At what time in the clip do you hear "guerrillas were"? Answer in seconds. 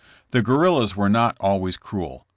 0.41-1.09